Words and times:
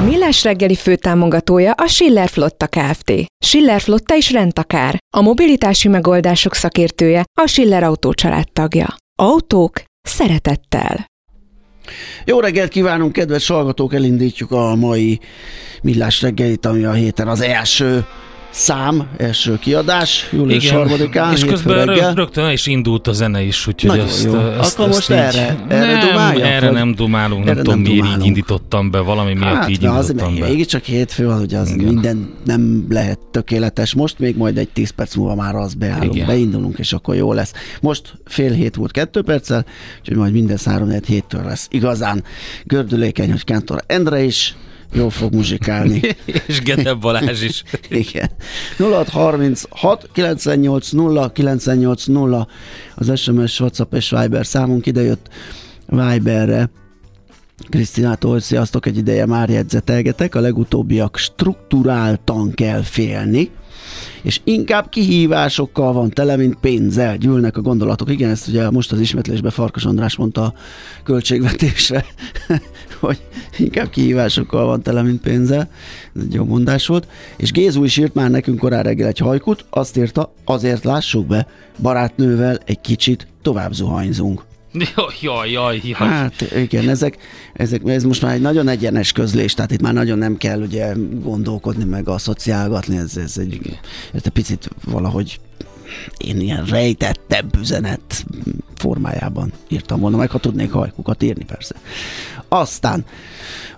A 0.00 0.02
Millás 0.02 0.44
reggeli 0.44 0.74
főtámogatója 0.74 1.72
a 1.72 1.86
Schiller 1.86 2.28
Flotta 2.28 2.66
Kft. 2.66 3.12
Schiller 3.44 3.80
Flotta 3.80 4.16
is 4.16 4.32
rendtakár. 4.32 4.98
A 5.16 5.20
mobilitási 5.20 5.88
megoldások 5.88 6.54
szakértője 6.54 7.24
a 7.40 7.46
Schiller 7.46 7.82
Autó 7.82 8.12
tagja. 8.52 8.96
Autók 9.22 9.82
szeretettel. 10.02 11.06
Jó 12.24 12.40
reggelt 12.40 12.70
kívánunk, 12.70 13.12
kedves 13.12 13.46
hallgatók! 13.46 13.94
Elindítjuk 13.94 14.50
a 14.50 14.74
mai 14.74 15.20
Millás 15.82 16.22
reggelit, 16.22 16.66
ami 16.66 16.84
a 16.84 16.92
héten 16.92 17.28
az 17.28 17.40
első 17.40 18.04
szám, 18.50 19.06
első 19.16 19.58
kiadás, 19.58 20.28
július 20.32 20.64
Igen, 20.64 20.76
harmadikán, 20.76 21.32
és 21.32 21.44
közben 21.44 21.86
reggel. 21.86 22.14
rögtön 22.14 22.50
is 22.50 22.66
indult 22.66 23.06
a 23.06 23.12
zene 23.12 23.42
is, 23.42 23.66
úgyhogy 23.66 23.90
Nagyon 23.90 24.06
ezt, 24.06 24.24
jó. 24.24 24.34
ezt, 24.38 24.78
Akkor 24.78 24.88
ezt 24.88 24.98
most 24.98 25.10
így, 25.10 25.16
erre- 25.16 25.56
erre 25.68 25.92
nem, 25.92 26.08
dumáljak, 26.08 26.46
erre 26.48 26.66
vagy? 26.66 26.74
nem 26.74 26.94
dumálunk, 26.94 27.42
Erre 27.44 27.54
nem 27.54 27.64
tudom 27.64 27.80
nem 27.80 27.92
miért 27.92 28.16
így 28.18 28.24
indítottam 28.26 28.90
be, 28.90 28.98
valami 28.98 29.34
miatt 29.34 29.54
Hát, 29.54 29.68
így 29.68 29.84
az 29.84 30.08
indítottam 30.10 30.38
be. 30.38 30.46
mégiscsak 30.48 30.82
hétfő 30.84 31.26
van, 31.26 31.38
hogy 31.38 31.54
az 31.54 31.70
Igen. 31.70 31.84
minden 31.84 32.34
nem 32.44 32.86
lehet 32.88 33.18
tökéletes 33.30 33.94
most, 33.94 34.18
még 34.18 34.36
majd 34.36 34.58
egy 34.58 34.68
10 34.68 34.90
perc 34.90 35.14
múlva 35.14 35.34
már 35.34 35.54
az 35.54 35.74
beállunk, 35.74 36.14
Igen. 36.14 36.26
beindulunk, 36.26 36.78
és 36.78 36.92
akkor 36.92 37.14
jó 37.14 37.32
lesz. 37.32 37.52
Most 37.80 38.14
fél 38.24 38.52
hét 38.52 38.74
volt 38.74 38.90
kettő 38.90 39.22
perccel, 39.22 39.64
úgyhogy 40.00 40.16
majd 40.16 40.32
minden 40.32 40.58
három 40.64 40.88
héttől 41.06 41.44
lesz 41.44 41.66
igazán 41.70 42.24
gördülékeny, 42.64 43.30
hogy 43.30 43.44
Kántor 43.44 43.82
Endre 43.86 44.22
is 44.22 44.54
jól 44.92 45.10
fog 45.10 45.34
muzsikálni. 45.34 46.00
és 46.46 46.60
Gede 46.60 46.94
Balázs 46.94 47.42
is. 47.42 47.62
Igen. 47.88 48.30
0636 48.78 50.08
98 50.12 50.90
0 50.90 51.32
98 51.32 52.04
0 52.06 52.46
az 52.94 53.20
SMS, 53.20 53.60
WhatsApp 53.60 53.94
és 53.94 54.10
Viber 54.10 54.46
számunk 54.46 54.86
idejött 54.86 55.28
Viberre. 55.86 56.70
Krisztinától, 57.68 58.40
sziasztok, 58.40 58.86
egy 58.86 58.96
ideje 58.96 59.26
már 59.26 59.48
jegyzetelgetek, 59.48 60.34
a 60.34 60.40
legutóbbiak 60.40 61.16
strukturáltan 61.16 62.52
kell 62.52 62.82
félni, 62.82 63.50
és 64.22 64.40
inkább 64.44 64.88
kihívásokkal 64.88 65.92
van 65.92 66.10
tele, 66.10 66.36
mint 66.36 66.58
pénzzel 66.60 67.16
gyűlnek 67.16 67.56
a 67.56 67.60
gondolatok. 67.60 68.10
Igen, 68.10 68.30
ezt 68.30 68.48
ugye 68.48 68.70
most 68.70 68.92
az 68.92 69.00
ismétlésben 69.00 69.50
Farkas 69.50 69.84
András 69.84 70.16
mondta 70.16 70.42
a 70.42 70.54
költségvetésre, 71.04 72.04
hogy 73.00 73.22
inkább 73.58 73.90
kihívásokkal 73.90 74.66
van 74.66 74.82
tele, 74.82 75.02
mint 75.02 75.20
pénzzel. 75.20 75.70
Ez 76.16 76.22
egy 76.22 76.34
jó 76.34 76.44
mondás 76.44 76.86
volt. 76.86 77.08
És 77.36 77.52
Gézu 77.52 77.84
is 77.84 77.96
írt 77.96 78.14
már 78.14 78.30
nekünk 78.30 78.58
korán 78.58 78.82
reggel 78.82 79.08
egy 79.08 79.18
hajkut, 79.18 79.64
azt 79.70 79.96
írta, 79.96 80.32
azért 80.44 80.84
lássuk 80.84 81.26
be, 81.26 81.46
barátnővel 81.78 82.58
egy 82.64 82.80
kicsit 82.80 83.26
tovább 83.42 83.72
zuhanyzunk. 83.72 84.44
Jaj, 84.72 85.50
jaj, 85.50 85.80
jaj. 85.84 86.08
Hát 86.08 86.40
igen, 86.56 86.88
ezek, 86.88 87.16
ezek, 87.52 87.80
ez 87.86 88.04
most 88.04 88.22
már 88.22 88.34
egy 88.34 88.40
nagyon 88.40 88.68
egyenes 88.68 89.12
közlés, 89.12 89.54
tehát 89.54 89.70
itt 89.70 89.80
már 89.80 89.92
nagyon 89.92 90.18
nem 90.18 90.36
kell 90.36 90.60
ugye 90.60 90.92
gondolkodni, 91.22 91.84
meg 91.84 92.08
a 92.08 92.18
szociálgatni, 92.18 92.96
ez, 92.96 93.16
ez 93.16 93.38
egy, 93.38 93.78
ez 94.12 94.20
egy 94.24 94.32
picit 94.32 94.70
valahogy 94.84 95.40
én 96.16 96.40
ilyen 96.40 96.64
rejtettebb 96.64 97.56
üzenet 97.56 98.24
formájában 98.74 99.52
írtam 99.68 100.00
volna, 100.00 100.16
meg 100.16 100.30
ha 100.30 100.38
tudnék 100.38 100.72
hajkukat 100.72 101.22
írni 101.22 101.44
persze. 101.44 101.74
Aztán 102.48 103.04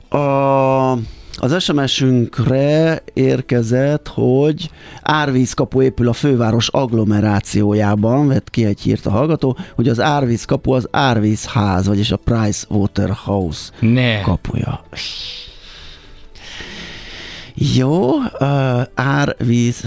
a, 0.09 0.91
az 1.37 1.63
SMS-ünkre 1.63 3.03
érkezett, 3.13 4.09
hogy 4.09 4.71
árvízkapu 5.03 5.83
épül 5.83 6.09
a 6.09 6.13
főváros 6.13 6.69
agglomerációjában, 6.69 8.29
vett 8.29 8.51
ki 8.51 8.65
egy 8.65 8.81
hírt 8.81 9.07
a 9.07 9.11
hallgató, 9.11 9.57
hogy 9.75 9.89
az 9.89 10.01
árvízkapu 10.01 10.73
az 10.73 10.89
árvízház, 10.91 11.87
vagyis 11.87 12.11
a 12.11 12.17
Price 12.17 12.67
Waterhouse 12.69 13.71
Ne. 13.81 14.21
kapuja. 14.21 14.85
Jó, 17.55 18.15
uh, 18.17 18.83
árvíz... 18.95 19.85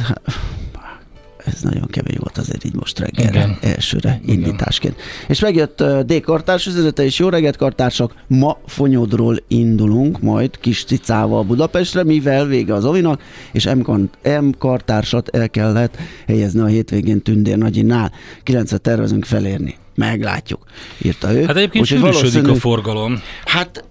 Ez 1.46 1.62
nagyon 1.62 1.88
kemény 1.88 2.18
volt 2.20 2.38
azért 2.38 2.64
így 2.66 2.74
most 2.76 3.00
reggelre, 3.00 3.40
Igen. 3.40 3.58
elsőre 3.62 4.20
Igen. 4.24 4.36
indításként. 4.36 4.96
És 5.28 5.40
megjött 5.40 5.84
D. 5.84 6.20
Kartárs 6.22 6.66
üzenete, 6.66 7.04
és 7.04 7.20
jó 7.20 7.30
reggelt 7.30 7.56
kartársak, 7.58 8.14
ma 8.28 8.58
Fonyodról 8.66 9.38
indulunk, 9.48 10.22
majd 10.22 10.60
kis 10.60 10.84
cicával 10.84 11.44
Budapestre, 11.44 12.04
mivel 12.04 12.46
vége 12.46 12.74
az 12.74 12.86
Ovinak, 12.86 13.22
és 13.52 13.70
M. 13.76 14.50
Kartársat 14.58 15.30
el 15.30 15.50
kellett 15.50 15.98
helyezni 16.28 16.60
a 16.60 16.66
hétvégén 16.66 17.22
Tündér 17.22 17.58
Nagyinál. 17.58 18.12
Kilencet 18.44 18.82
tervezünk 18.82 19.26
felérni. 19.26 19.76
Meglátjuk, 19.96 20.64
írta 21.02 21.34
ő. 21.34 21.44
Hát 21.46 21.56
egyébként 21.56 21.86
sűrűsödik 21.86 22.18
a 22.18 22.22
valószínű- 22.22 22.58
forgalom. 22.58 23.22
Hát 23.46 23.84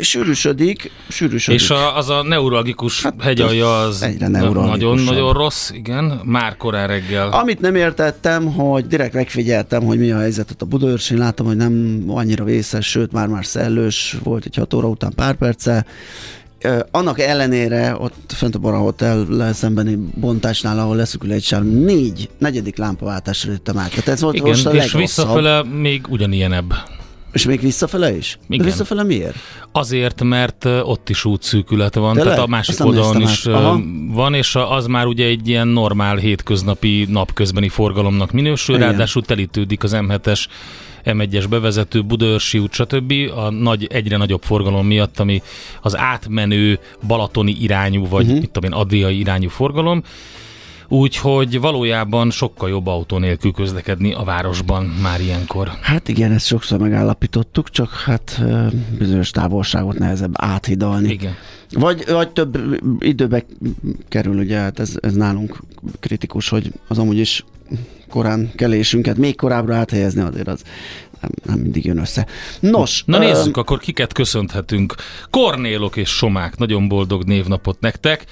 sűrűsödik, 0.00 0.90
sűrűsödik. 1.08 1.60
És 1.60 1.70
a, 1.70 1.96
az 1.96 2.08
a 2.08 2.22
neuralgikus 2.22 3.02
Hát, 3.02 3.14
hegyalja 3.22 3.78
az 3.80 4.02
egyre 4.02 4.28
nagyon-nagyon 4.28 5.32
rossz, 5.32 5.70
igen, 5.70 6.20
már 6.24 6.56
korán 6.56 6.86
reggel. 6.86 7.28
Amit 7.28 7.60
nem 7.60 7.74
értettem, 7.74 8.52
hogy 8.52 8.86
direkt 8.86 9.12
megfigyeltem, 9.14 9.82
hogy 9.82 9.98
mi 9.98 10.10
a 10.10 10.18
helyzet 10.18 10.50
ott 10.50 10.62
a 10.62 10.66
Budaörsén, 10.66 11.18
láttam, 11.18 11.46
hogy 11.46 11.56
nem 11.56 12.04
annyira 12.08 12.44
vészes, 12.44 12.86
sőt 12.86 13.12
már-már 13.12 13.44
szellős 13.44 14.16
volt 14.22 14.44
egy 14.44 14.56
6 14.56 14.74
óra 14.74 14.88
után 14.88 15.12
pár 15.14 15.34
perce. 15.34 15.84
Annak 16.90 17.20
ellenére 17.20 17.96
ott 17.98 18.32
fönt 18.36 18.54
a 18.54 18.58
Bara 18.58 18.78
Hotel 18.78 19.52
szembeni 19.52 19.98
bontásnál, 20.14 20.78
ahol 20.78 20.96
leszükül 20.96 21.32
egy 21.32 21.42
sáv, 21.42 21.62
négy, 21.64 22.28
negyedik 22.38 22.76
lámpaváltásra 22.76 23.50
jöttem 23.50 23.78
át. 23.78 23.88
Tehát 23.90 24.08
ez 24.08 24.20
volt 24.20 24.34
Igen, 24.34 24.48
most 24.48 24.66
a 24.66 24.70
és 24.70 24.74
legrosszabb. 24.76 25.00
visszafele 25.00 25.64
még 25.64 26.06
ugyanilyenebb. 26.08 26.74
És 27.32 27.46
még 27.46 27.60
visszafele 27.60 28.16
is? 28.16 28.38
Igen. 28.48 28.64
Visszafele 28.64 29.02
miért? 29.02 29.36
Azért, 29.72 30.22
mert 30.22 30.64
ott 30.64 31.08
is 31.08 31.24
útszűkület 31.24 31.94
van, 31.94 32.14
Tényleg? 32.14 32.32
tehát 32.32 32.46
a 32.46 32.50
másik 32.50 32.70
Azt 32.70 32.78
nem 32.78 32.88
oldalon 32.88 33.20
is 33.22 33.46
Aha. 33.46 33.80
van, 34.08 34.34
és 34.34 34.54
az 34.54 34.86
már 34.86 35.06
ugye 35.06 35.26
egy 35.26 35.48
ilyen 35.48 35.68
normál 35.68 36.16
hétköznapi 36.16 37.06
napközbeni 37.08 37.68
forgalomnak 37.68 38.32
minősül, 38.32 38.74
Igen. 38.74 38.88
ráadásul 38.88 39.22
telítődik 39.22 39.82
az 39.82 39.92
M7-es 39.94 40.46
M1-es 41.04 41.46
bevezető, 41.48 42.02
Budaörsi 42.02 42.58
út, 42.58 42.72
stb. 42.72 43.12
a 43.36 43.50
nagy, 43.50 43.86
egyre 43.90 44.16
nagyobb 44.16 44.42
forgalom 44.42 44.86
miatt, 44.86 45.20
ami 45.20 45.42
az 45.82 45.96
átmenő 45.96 46.78
balatoni 47.06 47.56
irányú, 47.60 48.08
vagy 48.08 48.24
uh-huh. 48.24 48.40
mit 48.40 48.50
tudom 48.50 48.70
én, 48.70 48.78
adriai 48.78 49.18
irányú 49.18 49.48
forgalom. 49.48 50.02
Úgyhogy 50.92 51.60
valójában 51.60 52.30
sokkal 52.30 52.68
jobb 52.68 52.86
autó 52.86 53.18
nélkül 53.18 53.52
közlekedni 53.52 54.12
a 54.12 54.24
városban 54.24 54.84
már 54.84 55.20
ilyenkor. 55.20 55.68
Hát 55.80 56.08
igen, 56.08 56.32
ezt 56.32 56.46
sokszor 56.46 56.78
megállapítottuk, 56.78 57.70
csak 57.70 57.90
hát 57.90 58.42
bizonyos 58.98 59.30
távolságot 59.30 59.98
nehezebb 59.98 60.32
áthidalni. 60.32 61.08
Igen. 61.08 61.34
Vagy, 61.70 62.04
vagy 62.06 62.30
több 62.30 62.58
időbe 62.98 63.44
kerül, 64.08 64.38
ugye, 64.38 64.58
hát 64.58 64.78
ez, 64.78 64.94
ez 65.00 65.14
nálunk 65.14 65.60
kritikus, 66.00 66.48
hogy 66.48 66.72
az 66.88 66.98
amúgy 66.98 67.18
is 67.18 67.44
korán 68.08 68.50
kelésünket 68.54 69.16
még 69.16 69.36
korábbra 69.36 69.74
áthelyezni 69.74 70.20
azért 70.20 70.48
az 70.48 70.62
nem, 71.20 71.30
nem 71.44 71.58
mindig 71.58 71.84
jön 71.84 71.98
össze. 71.98 72.26
Nos, 72.60 73.02
Na 73.06 73.16
ö, 73.16 73.20
nézzük, 73.20 73.56
akkor 73.56 73.78
kiket 73.78 74.12
köszönhetünk. 74.12 74.94
Kornélok 75.30 75.96
és 75.96 76.08
Somák, 76.08 76.56
nagyon 76.56 76.88
boldog 76.88 77.24
névnapot 77.24 77.80
nektek. 77.80 78.24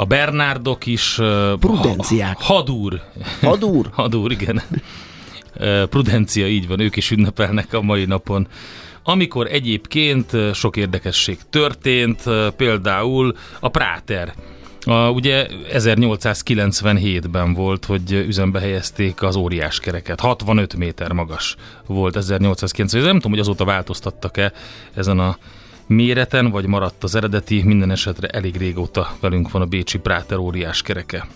A 0.00 0.04
Bernárdok 0.04 0.86
is. 0.86 1.14
Prudenciák. 1.58 2.40
Ha- 2.40 2.54
Hadúr. 2.54 3.02
Hadúr? 3.40 3.90
Hadúr, 3.92 4.30
igen. 4.30 4.62
Prudencia, 5.90 6.46
így 6.46 6.68
van, 6.68 6.80
ők 6.80 6.96
is 6.96 7.10
ünnepelnek 7.10 7.72
a 7.72 7.82
mai 7.82 8.04
napon. 8.04 8.48
Amikor 9.02 9.46
egyébként 9.46 10.36
sok 10.54 10.76
érdekesség 10.76 11.38
történt, 11.50 12.22
például 12.56 13.36
a 13.60 13.68
Práter. 13.68 14.34
A, 14.84 15.10
ugye 15.10 15.48
1897-ben 15.72 17.54
volt, 17.54 17.84
hogy 17.84 18.12
üzembe 18.12 18.60
helyezték 18.60 19.22
az 19.22 19.36
óriás 19.36 19.80
kereket. 19.80 20.20
65 20.20 20.76
méter 20.76 21.12
magas 21.12 21.56
volt 21.86 22.16
1890. 22.16 23.06
Nem 23.06 23.14
tudom, 23.16 23.30
hogy 23.30 23.40
azóta 23.40 23.64
változtattak-e 23.64 24.52
ezen 24.94 25.18
a 25.18 25.36
méreten, 25.94 26.50
vagy 26.50 26.66
maradt 26.66 27.04
az 27.04 27.14
eredeti, 27.14 27.62
minden 27.64 27.90
esetre 27.90 28.28
elég 28.28 28.56
régóta 28.56 29.16
velünk 29.20 29.50
van 29.50 29.62
a 29.62 29.66
Bécsi 29.66 29.98
Práter 29.98 30.38
óriás 30.38 30.82
kereke. 30.82 31.26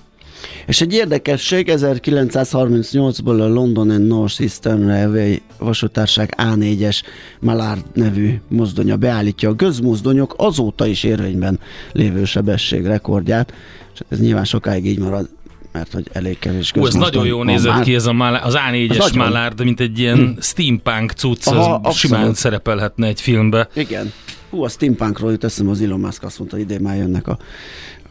És 0.66 0.80
egy 0.80 0.92
érdekesség, 0.92 1.68
1938-ból 1.70 3.40
a 3.40 3.46
London 3.48 3.90
and 3.90 4.06
North 4.06 4.40
Eastern 4.40 4.86
Railway 4.86 5.36
vasútárság 5.58 6.34
A4-es 6.36 7.02
Malard 7.40 7.84
nevű 7.94 8.40
mozdonya 8.48 8.96
beállítja 8.96 9.48
a 9.48 9.52
gözmozdonyok 9.54 10.34
azóta 10.36 10.86
is 10.86 11.02
érvényben 11.04 11.58
lévő 11.92 12.24
sebesség 12.24 12.84
rekordját, 12.84 13.52
és 13.94 14.00
ez 14.08 14.20
nyilván 14.20 14.44
sokáig 14.44 14.86
így 14.86 14.98
marad, 14.98 15.28
mert 15.72 15.92
hogy 15.92 16.08
elég 16.12 16.38
kevés 16.38 16.72
Ú, 16.76 16.86
ez 16.86 16.94
nagyon 16.94 17.26
jól 17.26 17.36
van 17.44 17.46
nézett 17.46 17.72
már. 17.72 17.82
ki 17.82 17.94
ez 17.94 18.06
a 18.06 18.12
Malá- 18.12 18.44
az 18.44 18.54
Az 18.54 18.60
A4-es 18.70 18.96
nagyon. 18.98 19.16
Mallard, 19.16 19.64
mint 19.64 19.80
egy 19.80 19.98
ilyen 19.98 20.38
steampunk 20.40 21.10
cucc, 21.10 21.46
Aha, 21.46 21.92
simán 21.92 22.34
szerepelhetne 22.34 23.06
egy 23.06 23.20
filmbe. 23.20 23.68
Igen. 23.74 24.12
Hú, 24.54 24.62
a 24.62 24.68
steampunkról 24.68 25.30
jut 25.30 25.44
eszembe, 25.44 25.70
az 25.70 25.80
Elon 25.80 26.00
Musk 26.00 26.22
azt 26.22 26.38
mondta, 26.38 26.58
idén 26.58 26.80
már 26.80 26.96
jönnek 26.96 27.28
a, 27.28 27.38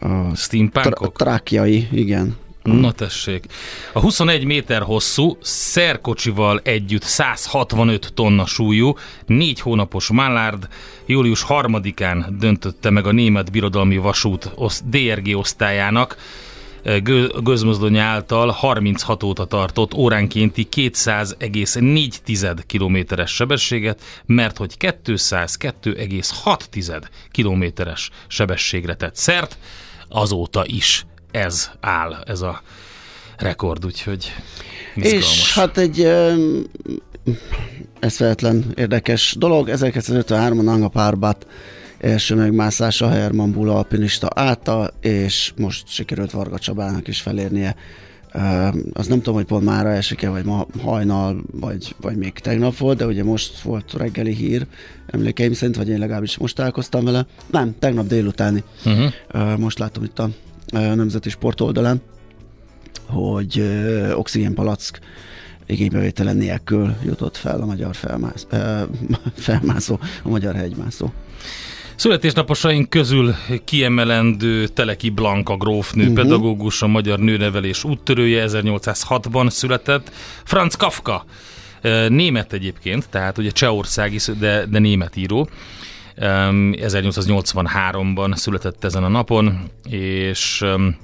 a 0.00 0.34
Steampunkok? 0.34 0.94
tra- 0.94 1.12
trákjai, 1.12 1.88
igen. 1.92 2.36
Na 2.62 2.92
tessék. 2.92 3.44
A 3.92 4.00
21 4.00 4.44
méter 4.44 4.82
hosszú, 4.82 5.36
szerkocsival 5.40 6.60
együtt 6.64 7.02
165 7.02 8.12
tonna 8.14 8.46
súlyú, 8.46 8.94
négy 9.26 9.60
hónapos 9.60 10.08
Mallard 10.08 10.68
július 11.06 11.44
3-án 11.48 12.26
döntötte 12.38 12.90
meg 12.90 13.06
a 13.06 13.12
Német 13.12 13.50
Birodalmi 13.50 13.96
Vasút 13.96 14.50
DRG 14.84 15.36
osztályának 15.36 16.16
gőzmozdonya 17.42 18.02
által 18.02 18.50
36 18.50 19.22
óta 19.22 19.44
tartott 19.44 19.94
óránkénti 19.94 20.68
200,4 20.76 22.58
kilométeres 22.66 23.34
sebességet, 23.34 24.02
mert 24.26 24.56
hogy 24.56 24.74
202,6 24.78 27.02
kilométeres 27.30 28.10
sebességre 28.26 28.94
tett 28.94 29.16
szert, 29.16 29.58
azóta 30.08 30.64
is 30.66 31.06
ez 31.30 31.70
áll, 31.80 32.22
ez 32.26 32.40
a 32.40 32.62
rekord, 33.36 33.84
úgyhogy 33.84 34.32
izgalmas. 34.94 35.40
És 35.40 35.54
hát 35.54 35.78
egy 35.78 36.00
um, 36.00 36.62
eszveletlen 38.00 38.72
érdekes 38.76 39.34
dolog, 39.38 39.68
1953-ban 39.72 40.66
Anga 40.66 40.88
Parbat 40.88 41.46
első 42.04 42.34
megmászása 42.34 43.08
Herman 43.08 43.52
Bula 43.52 43.76
alpinista 43.76 44.28
által, 44.34 44.90
és 45.00 45.52
most 45.56 45.88
sikerült 45.88 46.30
Varga 46.30 46.58
Csabának 46.58 47.08
is 47.08 47.20
felérnie. 47.20 47.74
Um, 48.34 48.84
az 48.92 49.06
nem 49.06 49.18
tudom, 49.18 49.34
hogy 49.34 49.44
pont 49.44 49.64
mára 49.64 49.90
esik-e, 49.90 50.28
vagy 50.28 50.44
ma 50.44 50.66
hajnal, 50.82 51.42
vagy, 51.52 51.94
vagy 52.00 52.16
még 52.16 52.32
tegnap 52.32 52.76
volt, 52.76 52.98
de 52.98 53.06
ugye 53.06 53.24
most 53.24 53.60
volt 53.60 53.92
reggeli 53.92 54.32
hír, 54.32 54.66
emlékeim 55.06 55.52
szerint, 55.52 55.76
vagy 55.76 55.88
én 55.88 55.98
legalábbis 55.98 56.38
most 56.38 56.54
találkoztam 56.54 57.04
vele. 57.04 57.26
Nem, 57.50 57.74
tegnap 57.78 58.06
délutáni. 58.06 58.62
Uh-huh. 58.84 59.12
Uh, 59.34 59.58
most 59.58 59.78
látom 59.78 60.04
itt 60.04 60.18
a 60.18 60.30
uh, 60.72 60.94
Nemzeti 60.94 61.28
Sport 61.28 61.60
oldalán, 61.60 62.00
hogy 63.06 63.58
uh, 63.58 64.18
oxigénpalack 64.18 64.98
igénybevétele 65.66 66.32
nélkül 66.32 66.94
jutott 67.04 67.36
fel 67.36 67.60
a 67.60 67.66
magyar 67.66 67.94
felmász, 67.94 68.46
uh, 68.52 68.82
felmászó, 69.34 69.98
a 70.22 70.28
magyar 70.28 70.54
hegymászó. 70.54 71.12
Születésnaposaink 71.96 72.88
közül 72.88 73.34
kiemelendő 73.64 74.66
Teleki 74.66 75.10
Blanka 75.10 75.56
grófnő, 75.56 76.02
uh-huh. 76.02 76.16
pedagógus, 76.16 76.82
a 76.82 76.86
magyar 76.86 77.18
nőnevelés 77.18 77.84
úttörője, 77.84 78.46
1806-ban 78.48 79.50
született. 79.50 80.10
Franz 80.44 80.74
Kafka, 80.74 81.24
eh, 81.80 82.08
német 82.08 82.52
egyébként, 82.52 83.08
tehát 83.08 83.38
ugye 83.38 83.50
Csehországi, 83.50 84.18
de, 84.38 84.66
de 84.66 84.78
német 84.78 85.16
író. 85.16 85.48
Em, 86.14 86.74
1883-ban 86.76 88.36
született 88.36 88.84
ezen 88.84 89.04
a 89.04 89.08
napon, 89.08 89.58
és 89.90 90.62
em, 90.62 90.96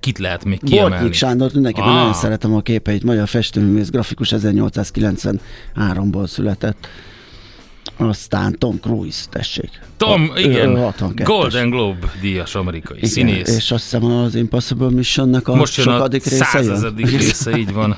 kit 0.00 0.18
lehet 0.18 0.44
még 0.44 0.60
kiemelni? 0.64 0.94
Bortnyik 0.94 1.12
Sándor, 1.12 1.50
mindenképpen 1.52 1.88
Ah. 1.88 1.96
nagyon 1.96 2.14
szeretem 2.14 2.54
a 2.54 2.60
képeit, 2.60 3.02
magyar 3.02 3.28
festőművész, 3.28 3.90
grafikus 3.90 4.32
1893-ból 4.36 6.26
született. 6.26 6.88
Aztán 7.96 8.58
Tom 8.58 8.78
Cruise, 8.80 9.24
tessék. 9.30 9.70
Tom, 9.96 10.32
Ő- 10.36 10.40
igen, 10.40 10.76
ő 10.76 10.90
62-es. 10.98 11.22
Golden 11.24 11.70
Globe 11.70 12.12
díjas 12.20 12.54
amerikai 12.54 12.96
Igen, 12.96 13.10
színész. 13.10 13.56
És 13.56 13.70
azt 13.70 13.82
hiszem 13.82 14.04
az 14.04 14.34
Impossible 14.34 14.90
Missionnek 14.90 15.48
a 15.48 15.54
Most 15.54 15.76
jön 15.76 15.88
a 15.88 15.92
sokadik 15.92 16.24
része 16.24 16.48
jön. 16.62 16.64
századik 16.64 17.10
része, 17.10 17.56
így 17.58 17.72
van. 17.72 17.96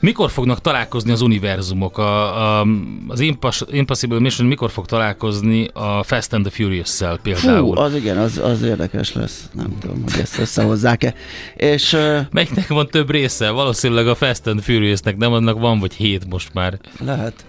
Mikor 0.00 0.30
fognak 0.30 0.60
találkozni 0.60 1.10
az 1.12 1.20
univerzumok? 1.20 1.98
A, 1.98 2.60
a, 2.60 2.66
az 3.08 3.20
Impas- 3.20 3.64
Impossible 3.70 4.18
Mission 4.20 4.46
mikor 4.48 4.70
fog 4.70 4.86
találkozni 4.86 5.68
a 5.72 6.02
Fast 6.02 6.32
and 6.32 6.44
the 6.46 6.54
Furious-szel 6.62 7.18
például? 7.22 7.74
Fú, 7.76 7.80
az 7.82 7.94
igen, 7.94 8.18
az, 8.18 8.38
az 8.38 8.62
érdekes 8.62 9.12
lesz. 9.12 9.48
Nem 9.52 9.78
tudom, 9.80 10.02
hogy 10.02 10.20
ezt 10.20 10.38
összehozzák-e. 10.38 11.14
És 11.56 11.92
uh, 11.92 12.18
Melyiknek 12.30 12.68
van 12.68 12.86
több 12.88 13.10
része? 13.10 13.50
Valószínűleg 13.50 14.08
a 14.08 14.14
Fast 14.14 14.46
and 14.46 14.60
Furious-nek, 14.62 15.16
nem 15.16 15.32
annak 15.32 15.58
van, 15.60 15.78
vagy 15.78 15.94
hét 15.94 16.28
most 16.28 16.50
már. 16.54 16.78
lehet. 17.04 17.44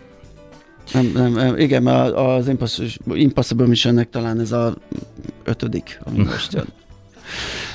Nem, 0.94 1.34
nem, 1.34 1.57
igen, 1.57 1.84
mert 1.84 2.16
az 2.16 2.48
Impossible, 3.13 3.68
Missionnek 3.68 4.10
talán 4.10 4.39
ez 4.39 4.51
a 4.51 4.74
ötödik, 5.44 6.00
ami 6.04 6.24
most 6.24 6.54
jön. 6.54 6.68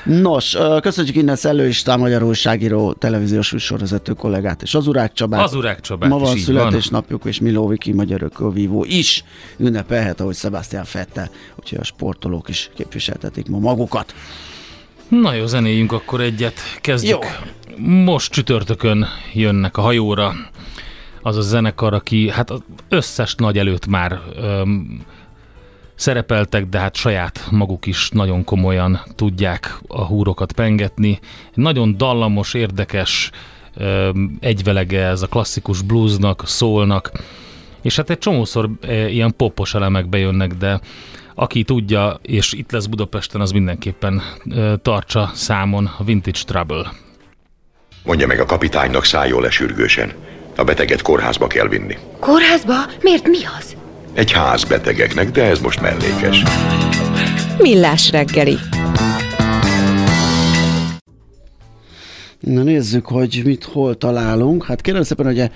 Nos, 0.05 0.57
köszönjük 0.81 1.17
innen 1.17 1.37
Szellő 1.37 1.69
István, 1.69 1.99
magyar 1.99 2.23
újságíró, 2.23 2.93
televíziós 2.93 3.53
műsorvezető 3.53 4.13
kollégát, 4.13 4.63
és 4.63 4.75
az 4.75 4.87
Urák 4.87 5.13
Csabát. 5.13 5.45
Az 5.45 5.55
Urák 5.55 5.81
Csabát 5.81 6.09
Ma 6.09 6.19
van 6.19 6.37
születésnapjuk, 6.37 7.25
és 7.25 7.41
Miló 7.41 7.67
Viki, 7.67 7.93
magyar 7.93 8.23
ökölvívó 8.23 8.85
is 8.85 9.25
ünnepelhet, 9.57 10.21
ahogy 10.21 10.35
Sebastian 10.35 10.85
Fettel, 10.85 11.31
úgyhogy 11.57 11.79
a 11.81 11.85
sportolók 11.85 12.49
is 12.49 12.71
képviseltetik 12.75 13.49
ma 13.49 13.59
magukat. 13.59 14.15
Na 15.09 15.35
jó, 15.35 15.47
zenéljünk 15.47 15.93
akkor 15.93 16.21
egyet. 16.21 16.55
Kezdjük. 16.81 17.25
Jó. 17.25 17.29
Most 17.87 18.33
csütörtökön 18.33 19.07
jönnek 19.33 19.77
a 19.77 19.81
hajóra 19.81 20.35
az 21.23 21.37
a 21.37 21.41
zenekar, 21.41 21.95
aki 21.95 22.31
hát 22.31 22.51
az 22.51 22.63
összes 22.89 23.35
nagy 23.35 23.59
előtt 23.59 23.87
már 23.87 24.21
öm, 24.37 25.05
szerepeltek, 25.95 26.67
de 26.67 26.79
hát 26.79 26.97
saját 26.97 27.47
maguk 27.51 27.87
is 27.87 28.09
nagyon 28.11 28.45
komolyan 28.45 29.01
tudják 29.17 29.79
a 29.87 30.05
húrokat 30.05 30.53
pengetni. 30.53 31.19
Nagyon 31.55 31.97
dallamos, 31.97 32.55
érdekes 32.55 33.31
öm, 33.75 34.37
egyvelege 34.41 35.07
ez 35.07 35.23
a 35.23 35.27
klasszikus 35.27 35.83
bluesnak, 35.83 36.43
szólnak, 36.47 37.11
és 37.83 37.97
hát 37.97 38.11
egy 38.11 38.19
csomószor 38.19 38.71
e, 38.81 39.09
ilyen 39.09 39.35
popos 39.37 39.75
elemek 39.75 40.09
bejönnek, 40.09 40.53
de 40.53 40.81
aki 41.35 41.63
tudja, 41.63 42.19
és 42.23 42.53
itt 42.53 42.73
lesz 42.73 42.87
Budapesten, 42.87 43.41
az 43.41 43.51
mindenképpen 43.51 44.23
tartsa 44.83 45.31
számon 45.35 45.91
a 45.99 46.05
Vintage 46.05 46.41
Trouble. 46.47 46.93
Mondja 48.05 48.27
meg 48.27 48.41
a 48.41 48.45
kapitánynak 48.45 49.05
szálljon 49.05 49.43
le 49.43 49.51
sürgősen. 49.51 50.13
A 50.57 50.65
beteget 50.65 51.03
kórházba 51.03 51.47
kell 51.47 51.69
vinni. 51.69 51.97
Kórházba? 52.21 52.75
Miért 53.03 53.29
mi 53.29 53.39
az? 53.59 53.77
Egy 54.15 54.33
ház 54.33 54.65
betegeknek, 54.65 55.31
de 55.31 55.45
ez 55.45 55.61
most 55.61 55.81
mellékes. 55.81 56.43
Millás 57.59 58.11
reggeli. 58.11 58.57
Na 62.41 62.63
nézzük, 62.63 63.07
hogy 63.07 63.41
mit 63.45 63.65
hol 63.65 63.97
találunk. 63.97 64.65
Hát 64.65 64.81
kérem 64.81 65.03
szépen, 65.03 65.27
hogy 65.27 65.51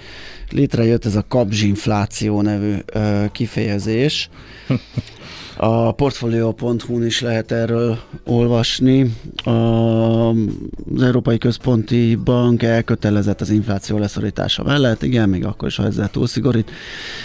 létrejött 0.51 1.05
ez 1.05 1.17
a 1.17 1.25
kapzsinfláció 1.29 2.41
nevű 2.41 2.75
ö, 2.87 3.25
kifejezés. 3.33 4.29
A 5.57 5.93
portfolio.hu-n 5.93 7.05
is 7.05 7.21
lehet 7.21 7.53
erről 7.53 7.99
olvasni. 8.25 9.15
Az 9.45 11.03
Európai 11.03 11.39
Központi 11.39 12.17
Bank 12.25 12.63
elkötelezett 12.63 13.41
az 13.41 13.51
infláció 13.51 13.99
leszorítása 13.99 14.63
mellett, 14.63 15.03
igen, 15.03 15.29
még 15.29 15.45
akkor 15.45 15.69
is, 15.69 15.77
ha 15.77 15.85
ezzel 15.85 16.09
túlszigorít. 16.11 16.71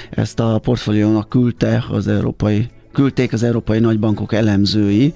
Ezt 0.09 0.39
a 0.39 0.59
portfóliónak 0.59 1.29
küldte 1.29 1.83
az 1.89 2.07
Európai 2.07 2.69
küldték 2.91 3.33
az 3.33 3.43
európai 3.43 3.79
nagybankok 3.79 4.33
elemzői, 4.33 5.13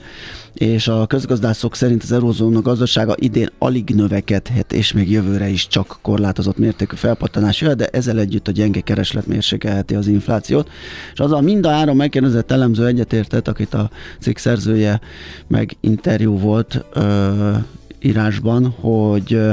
és 0.54 0.88
a 0.88 1.06
közgazdászok 1.08 1.76
szerint 1.76 2.04
az 2.04 2.12
eurozóna 2.12 2.62
gazdasága 2.62 3.16
idén 3.20 3.50
alig 3.58 3.90
növekedhet, 3.90 4.74
és 4.74 4.94
még 4.94 5.12
jövőre 5.12 5.48
is 5.48 5.68
csak 5.68 5.98
korlátozott 6.02 6.58
mértékű 6.58 6.96
felpattanás 6.96 7.62
jöhet, 7.62 7.78
de 7.78 7.88
ezzel 7.88 8.20
együtt 8.20 8.48
a 8.48 8.52
gyenge 8.52 8.80
kereslet 8.80 9.28
mérsékelheti 9.28 9.96
az 9.96 10.08
inflációt. 10.08 10.70
És 11.14 11.20
azzal 11.20 11.42
mind 11.42 11.66
a 11.66 11.70
három 11.70 11.98
megkérdezett 11.98 12.52
elemző 12.52 12.86
egyetértett, 12.86 13.48
akit 13.48 13.74
a 13.74 13.90
cikk 14.20 14.38
szerzője 14.38 15.00
meg 15.48 15.78
interjú 15.80 16.38
volt 16.38 16.86
ö, 16.94 17.52
írásban, 18.00 18.70
hogy 18.70 19.34
ö, 19.34 19.52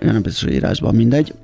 nem 0.00 0.22
biztos, 0.22 0.42
hogy 0.42 0.52
írásban 0.52 0.94
mindegy, 0.94 1.34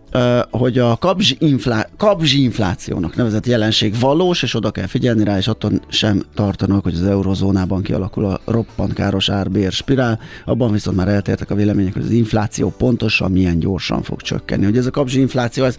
hogy 0.51 0.79
a 0.79 0.97
kabzsi, 0.97 1.37
inflá, 1.39 1.89
kabzsi 1.97 2.43
inflációnak 2.43 3.17
nevezett 3.17 3.47
jelenség 3.47 3.99
valós, 4.01 4.43
és 4.43 4.55
oda 4.55 4.71
kell 4.71 4.87
figyelni 4.87 5.25
rá, 5.25 5.37
és 5.37 5.49
attól 5.49 5.71
sem 5.89 6.23
tartanak, 6.35 6.83
hogy 6.83 6.95
az 6.95 7.07
eurozónában 7.07 7.83
kialakul 7.83 8.25
a 8.25 8.41
roppant 8.45 8.93
káros 8.93 9.29
árbér 9.29 9.73
spirál. 9.73 10.21
Abban 10.45 10.73
viszont 10.73 10.97
már 10.97 11.09
eltértek 11.09 11.51
a 11.51 11.55
vélemények, 11.55 11.93
hogy 11.93 12.03
az 12.03 12.11
infláció 12.11 12.75
pontosan 12.79 13.31
milyen 13.31 13.59
gyorsan 13.59 14.03
fog 14.03 14.21
csökkenni. 14.21 14.65
Hogy 14.65 14.77
ez 14.77 14.87
a 14.87 14.91
kabzsi 14.91 15.21
infláció, 15.21 15.65
ez 15.65 15.77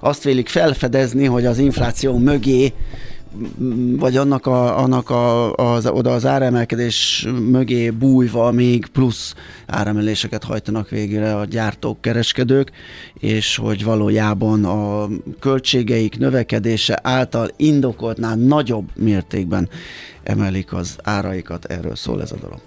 azt 0.00 0.24
vélik 0.24 0.48
felfedezni, 0.48 1.24
hogy 1.24 1.46
az 1.46 1.58
infláció 1.58 2.18
mögé 2.18 2.72
vagy 3.96 4.16
annak, 4.16 4.46
a, 4.46 4.78
annak 4.78 5.10
a, 5.10 5.54
az, 5.54 5.86
oda 5.86 6.12
az 6.12 6.26
áremelkedés 6.26 7.26
mögé 7.50 7.90
bújva 7.90 8.50
még 8.50 8.86
plusz 8.86 9.34
áremeléseket 9.66 10.44
hajtanak 10.44 10.88
végre 10.88 11.36
a 11.36 11.44
gyártók, 11.44 12.00
kereskedők, 12.00 12.70
és 13.18 13.56
hogy 13.56 13.84
valójában 13.84 14.64
a 14.64 15.08
költségeik 15.40 16.18
növekedése 16.18 16.98
által 17.02 17.48
indokoltnál 17.56 18.36
nagyobb 18.36 18.88
mértékben 18.94 19.68
emelik 20.22 20.72
az 20.72 20.98
áraikat. 21.02 21.64
Erről 21.64 21.96
szól 21.96 22.22
ez 22.22 22.32
a 22.32 22.36
dolog. 22.40 22.58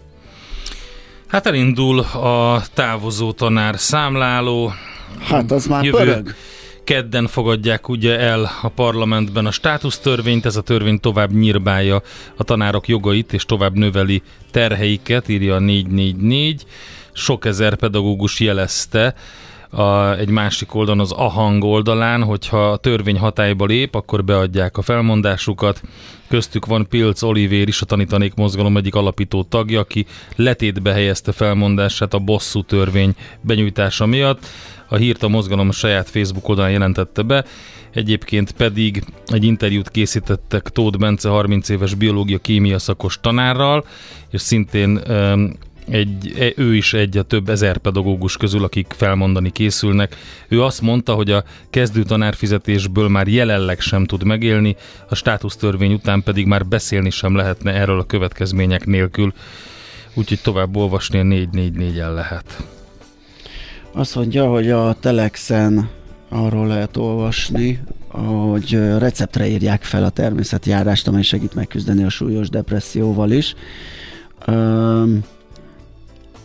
Hát 1.28 1.46
elindul 1.46 2.00
a 2.00 2.62
távozó 2.74 3.32
tanár 3.32 3.80
számláló. 3.80 4.72
Hát 5.20 5.52
az 5.52 5.66
már 5.66 5.84
Jövő, 5.84 5.98
pörög 5.98 6.36
kedden 6.84 7.28
fogadják 7.28 7.90
ugye 7.90 8.20
el 8.20 8.52
a 8.62 8.70
parlamentben 8.70 9.46
a 9.46 9.52
státusztörvényt, 9.52 10.46
ez 10.46 10.56
a 10.56 10.62
törvény 10.62 11.00
tovább 11.00 11.32
nyírbálja 11.32 12.02
a 12.36 12.44
tanárok 12.44 12.88
jogait 12.88 13.34
és 13.34 13.46
tovább 13.46 13.76
növeli 13.76 14.22
terheiket, 14.52 15.28
írja 15.28 15.56
a 15.56 15.60
444. 15.60 16.66
Sok 17.14 17.46
ezer 17.46 17.76
pedagógus 17.76 18.40
jelezte, 18.40 19.16
a, 19.72 20.18
egy 20.18 20.30
másik 20.30 20.76
oldalon, 20.76 21.00
az 21.00 21.12
AHANG 21.12 21.64
oldalán, 21.64 22.24
hogyha 22.24 22.72
a 22.72 22.78
törvény 22.78 23.18
hatályba 23.18 23.66
lép, 23.66 23.96
akkor 23.96 24.24
beadják 24.24 24.78
a 24.78 24.82
felmondásukat. 24.82 25.82
Köztük 26.28 26.66
van 26.66 26.88
Pilc 26.90 27.22
Olivér 27.22 27.68
is, 27.68 27.82
a 27.82 27.86
Tanítanék 27.86 28.34
Mozgalom 28.34 28.78
egyik 28.78 28.96
alapító 28.96 29.44
tagja, 29.44 29.80
aki 29.80 30.06
letétbe 30.36 30.92
helyezte 30.92 31.32
felmondását 31.32 32.14
a 32.14 32.20
bosszú 32.20 32.62
törvény 32.62 33.16
benyújtása 33.42 34.06
miatt. 34.06 34.46
A 34.90 34.96
hírt 34.96 35.24
a 35.24 35.28
mozgalom 35.28 35.68
a 35.68 35.72
saját 35.72 36.10
Facebook 36.10 36.50
oldalán 36.50 36.72
jelentette 36.72 37.22
be, 37.22 37.46
egyébként 37.94 38.52
pedig 38.52 39.04
egy 39.26 39.44
interjút 39.44 39.90
készítettek 39.90 40.70
Tóth 40.70 40.98
Bence 40.98 41.30
30 41.30 41.70
éves 41.70 41.94
biológia-kémia 41.94 42.80
szakos 42.80 43.20
tanárral, 43.22 43.86
és 44.32 44.42
szintén 44.42 45.02
egy, 45.90 46.34
e, 46.40 46.62
ő 46.62 46.76
is 46.76 46.94
egy 46.94 47.18
a 47.18 47.24
több 47.24 47.50
ezer 47.50 47.78
pedagógus 47.78 48.38
közül, 48.38 48.64
akik 48.64 48.94
felmondani 48.98 49.52
készülnek. 49.52 50.16
Ő 50.48 50.64
azt 50.64 50.82
mondta, 50.82 51.14
hogy 51.14 51.32
a 51.32 51.44
kezdő 51.70 52.04
tanárfizetésből 52.04 53.08
már 53.08 53.28
jelenleg 53.28 53.80
sem 53.80 54.06
tud 54.06 54.24
megélni, 54.24 54.76
a 55.10 55.16
státusztörvény 55.16 55.94
után 55.94 56.24
pedig 56.24 56.46
már 56.46 56.66
beszélni 56.66 57.10
sem 57.10 57.36
lehetne 57.36 57.72
erről 57.72 58.00
a 58.00 58.06
következmények 58.06 58.86
nélkül. 58.86 59.34
Úgyhogy 60.14 60.40
tovább 60.42 60.76
olvasni 60.76 61.20
a 61.20 61.24
444-en 61.24 62.14
lehet. 62.14 62.64
Azt 63.94 64.16
mondja, 64.16 64.48
hogy 64.48 64.70
a 64.70 64.96
Telexen 65.00 65.90
arról 66.30 66.68
lehet 66.68 66.98
olvasni, 66.98 67.80
hogy 68.08 68.74
receptre 68.98 69.48
írják 69.48 69.84
fel 69.84 70.04
a 70.04 70.10
természetjárást, 70.10 71.08
amely 71.08 71.22
segít 71.22 71.56
megküzdeni 71.56 72.04
a 72.04 72.10
súlyos 72.10 72.50
depresszióval 72.50 73.32
is. 73.32 73.56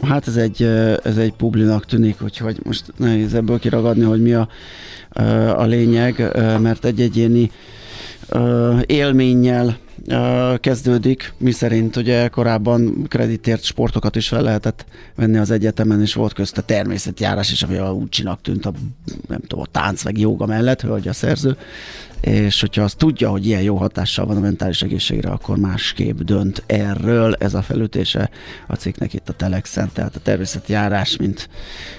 Hát 0.02 0.28
ez 0.28 0.36
egy, 0.36 0.62
ez 1.04 1.16
egy 1.16 1.32
publinak 1.32 1.84
tűnik, 1.84 2.22
úgyhogy 2.22 2.60
most 2.64 2.92
nehéz 2.96 3.34
ebből 3.34 3.58
kiragadni, 3.58 4.04
hogy 4.04 4.22
mi 4.22 4.32
a, 4.32 4.48
a 5.56 5.64
lényeg, 5.64 6.30
mert 6.60 6.84
egy 6.84 7.00
egyéni 7.00 7.50
élménnyel 8.86 9.76
kezdődik, 10.60 11.32
mi 11.38 11.50
szerint 11.50 11.96
ugye 11.96 12.28
korábban 12.28 13.06
kreditért 13.08 13.62
sportokat 13.62 14.16
is 14.16 14.28
fel 14.28 14.42
lehetett 14.42 14.84
venni 15.14 15.38
az 15.38 15.50
egyetemen, 15.50 16.00
és 16.00 16.14
volt 16.14 16.32
közt 16.32 16.58
a 16.58 16.62
természetjárás, 16.62 17.52
és 17.52 17.62
ami 17.62 17.78
úgy 17.78 18.08
csinak 18.08 18.40
tűnt 18.40 18.66
a, 18.66 18.72
nem 19.28 19.40
tudom, 19.40 19.60
a 19.60 19.70
tánc 19.70 20.04
meg 20.04 20.18
joga 20.18 20.46
mellett, 20.46 20.80
hogy 20.80 21.08
a 21.08 21.12
szerző, 21.12 21.56
és 22.20 22.60
hogyha 22.60 22.82
azt 22.82 22.96
tudja, 22.96 23.30
hogy 23.30 23.46
ilyen 23.46 23.62
jó 23.62 23.76
hatással 23.76 24.26
van 24.26 24.36
a 24.36 24.40
mentális 24.40 24.82
egészségre, 24.82 25.30
akkor 25.30 25.56
másképp 25.56 26.18
dönt 26.18 26.62
erről. 26.66 27.34
Ez 27.34 27.54
a 27.54 27.62
felütése 27.62 28.30
a 28.66 28.74
cikknek 28.74 29.12
itt 29.12 29.28
a 29.28 29.32
Telexen, 29.32 29.90
tehát 29.92 30.16
a 30.16 30.20
természeti 30.20 30.72
járás, 30.72 31.16
mint, 31.16 31.48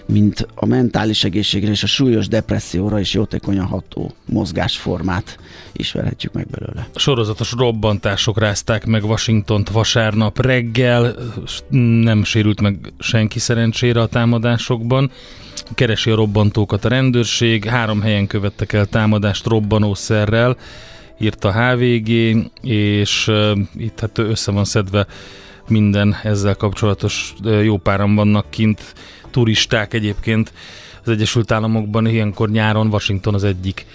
mint 0.06 0.48
a 0.56 0.66
mentális 0.66 1.24
egészségre 1.24 1.72
és 1.72 1.84
a 1.84 1.88
súlyos 1.88 2.28
depresszióra 2.28 3.00
is 3.00 3.14
jótékonyan 3.14 3.66
ható 3.66 4.14
mozgásformát 4.26 5.40
ismerhetjük 5.74 6.34
meg 6.34 6.48
belőle. 6.48 6.88
Sorozatos 6.96 7.52
robbantások 7.52 8.40
rázták 8.40 8.86
meg 8.86 9.04
Washingtont 9.04 9.70
vasárnap 9.70 10.42
reggel, 10.42 11.16
nem 12.02 12.24
sérült 12.24 12.62
meg 12.62 12.94
senki 13.00 13.40
szerencsére 13.40 14.02
a 14.02 14.08
támadásokban 14.08 15.12
keresi 15.76 16.10
a 16.10 16.16
robbantókat 16.16 16.86
a 16.86 16.90
rendőrség, 16.90 17.66
három 17.66 18.02
helyen 18.02 18.28
követtek 18.28 18.74
el 18.74 18.86
támadást 18.86 19.48
robbanószerrel, 20.08 20.58
írt 21.20 21.44
a 21.44 21.52
HVG, 21.52 22.10
és 22.62 23.32
itt 23.78 24.00
hát 24.00 24.18
össze 24.18 24.52
van 24.52 24.66
szedve 24.66 25.08
minden 25.68 26.16
ezzel 26.24 26.56
kapcsolatos 26.56 27.34
jó 27.64 27.78
páran 27.78 28.16
vannak 28.16 28.50
kint, 28.50 28.94
turisták 29.32 29.94
egyébként 29.94 30.54
az 31.04 31.10
Egyesült 31.10 31.52
Államokban, 31.52 32.08
ilyenkor 32.08 32.50
nyáron 32.50 32.88
Washington 32.88 33.34
az 33.34 33.44
egyik 33.44 33.86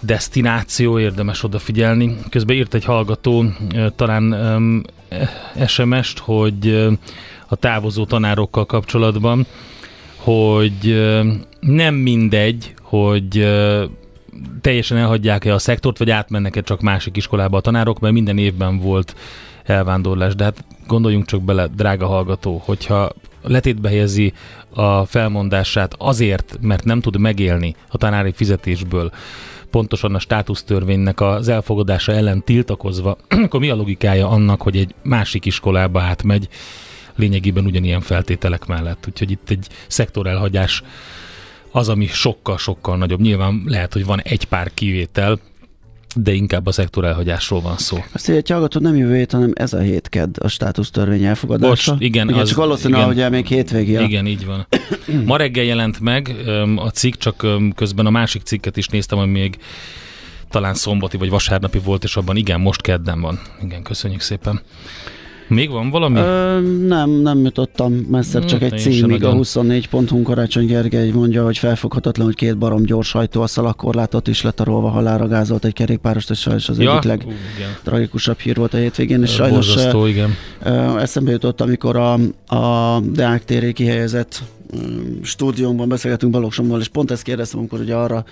destináció, 0.00 0.98
érdemes 0.98 1.42
odafigyelni. 1.42 2.16
Közben 2.30 2.56
írt 2.56 2.74
egy 2.74 2.84
hallgató 2.84 3.44
talán 3.96 4.32
um, 4.32 4.82
SMS-t, 5.66 6.18
hogy 6.18 6.88
a 7.48 7.56
távozó 7.56 8.04
tanárokkal 8.04 8.66
kapcsolatban, 8.66 9.46
hogy 10.16 11.10
nem 11.60 11.94
mindegy, 11.94 12.74
hogy 12.82 13.46
teljesen 14.60 14.98
elhagyják-e 14.98 15.54
a 15.54 15.58
szektort, 15.58 15.98
vagy 15.98 16.10
átmennek-e 16.10 16.60
csak 16.60 16.80
másik 16.80 17.16
iskolába 17.16 17.56
a 17.56 17.60
tanárok, 17.60 18.00
mert 18.00 18.14
minden 18.14 18.38
évben 18.38 18.78
volt 18.78 19.16
elvándorlás. 19.64 20.34
De 20.34 20.44
hát 20.44 20.64
gondoljunk 20.86 21.26
csak 21.26 21.42
bele, 21.42 21.66
drága 21.66 22.06
hallgató, 22.06 22.62
hogyha 22.64 23.12
letétbe 23.42 23.88
helyezi 23.88 24.32
a 24.74 25.04
felmondását 25.04 25.94
azért, 25.98 26.58
mert 26.60 26.84
nem 26.84 27.00
tud 27.00 27.18
megélni 27.18 27.74
a 27.88 27.96
tanári 27.96 28.32
fizetésből, 28.32 29.10
pontosan 29.70 30.14
a 30.14 30.18
státusztörvénynek 30.18 31.20
az 31.20 31.48
elfogadása 31.48 32.12
ellen 32.12 32.44
tiltakozva, 32.44 33.16
akkor 33.44 33.60
mi 33.60 33.70
a 33.70 33.74
logikája 33.74 34.28
annak, 34.28 34.62
hogy 34.62 34.76
egy 34.76 34.94
másik 35.02 35.44
iskolába 35.44 36.00
átmegy, 36.00 36.48
lényegében 37.16 37.64
ugyanilyen 37.64 38.00
feltételek 38.00 38.66
mellett. 38.66 39.04
Úgyhogy 39.08 39.30
itt 39.30 39.50
egy 39.50 39.66
szektorelhagyás 39.86 40.82
az, 41.70 41.88
ami 41.88 42.06
sokkal-sokkal 42.06 42.96
nagyobb. 42.96 43.20
Nyilván 43.20 43.62
lehet, 43.66 43.92
hogy 43.92 44.04
van 44.04 44.20
egy 44.20 44.44
pár 44.44 44.70
kivétel, 44.74 45.38
de 46.16 46.32
inkább 46.32 46.66
a 46.66 46.72
szektor 46.72 47.04
elhagyásról 47.04 47.60
van 47.60 47.76
szó. 47.76 48.04
Azt 48.12 48.28
egy 48.28 48.50
hallgatod, 48.50 48.82
nem 48.82 48.96
jövő 48.96 49.16
hét, 49.16 49.32
hanem 49.32 49.52
ez 49.54 49.72
a 49.72 49.78
hét 49.78 50.08
kedd 50.08 50.40
a 50.40 50.48
státusztörvény 50.48 51.24
elfogadása. 51.24 51.90
Most, 51.90 52.02
igen, 52.02 52.28
igen 52.28 52.40
az, 52.40 52.48
csak 52.48 52.56
valószínűleg, 52.56 53.04
hogy 53.04 53.30
még 53.30 53.46
hétvégi. 53.46 53.92
Igen, 53.92 54.26
így 54.26 54.46
van. 54.46 54.66
Ma 55.24 55.36
reggel 55.36 55.64
jelent 55.64 56.00
meg 56.00 56.34
a 56.76 56.88
cikk, 56.88 57.14
csak 57.14 57.46
közben 57.74 58.06
a 58.06 58.10
másik 58.10 58.42
cikket 58.42 58.76
is 58.76 58.86
néztem, 58.86 59.18
ami 59.18 59.30
még 59.30 59.58
talán 60.50 60.74
szombati 60.74 61.16
vagy 61.16 61.30
vasárnapi 61.30 61.78
volt, 61.78 62.04
és 62.04 62.16
abban 62.16 62.36
igen, 62.36 62.60
most 62.60 62.80
kedden 62.80 63.20
van. 63.20 63.40
Igen, 63.62 63.82
köszönjük 63.82 64.20
szépen. 64.20 64.60
Még 65.50 65.70
van 65.70 65.90
valami? 65.90 66.18
Ö, 66.18 66.60
nem, 66.86 67.10
nem 67.10 67.44
jutottam 67.44 67.92
messzebb, 67.92 68.44
csak 68.44 68.62
egy 68.62 68.78
címig. 68.78 69.02
A 69.02 69.06
nagyon. 69.06 69.34
24 69.34 69.88
pontunk 69.88 70.24
Karácsony 70.26 70.66
Gergely 70.66 71.10
mondja, 71.10 71.44
hogy 71.44 71.58
felfoghatatlan, 71.58 72.26
hogy 72.26 72.34
két 72.34 72.58
barom 72.58 72.82
gyors 72.82 73.12
hajtó 73.12 73.42
a 73.42 73.46
szalagkorlátot 73.46 74.28
is 74.28 74.42
letarolva 74.42 74.88
halára 74.88 75.28
gázolt 75.28 75.64
egy 75.64 75.72
kerékpárost, 75.72 76.30
és 76.30 76.38
sajnos 76.38 76.68
az 76.68 76.78
ja, 76.78 76.90
egyik 76.90 77.02
legtragikusabb 77.02 78.38
hír 78.38 78.56
volt 78.56 78.74
a 78.74 78.76
hétvégén, 78.76 79.22
és 79.22 79.30
sajnos 79.30 79.66
Borzasztó, 79.66 80.06
igen. 80.06 80.34
Ö, 80.62 80.98
Eszembe 80.98 81.30
jutott, 81.30 81.60
amikor 81.60 81.96
a, 81.96 82.12
a 82.56 83.00
Deák 83.00 83.44
téré 83.44 83.72
kihelyezett 83.72 84.42
ö, 84.72 84.76
stúdiónkban 85.22 85.88
beszélgetünk 85.88 86.32
Balogh 86.32 86.78
és 86.78 86.88
pont 86.88 87.10
ezt 87.10 87.22
kérdeztem, 87.22 87.58
amikor 87.58 87.80
ugye 87.80 87.94
arra 87.94 88.24